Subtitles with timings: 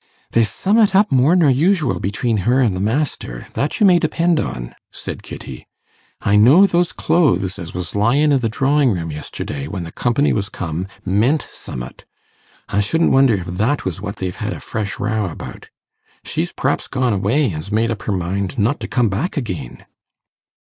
[0.31, 4.39] 'There's summat up more nor usual between her an' the master, that you may depend
[4.39, 5.67] on,' said Kitty.
[6.21, 10.33] 'I know those clothes as was lying i' the drawing room yesterday, when the company
[10.33, 12.05] was come, meant summat.
[12.67, 15.69] I shouldn't wonder if that was what they've had a fresh row about.
[16.23, 19.85] She's p'raps gone away, an's made up her mind not to come back again.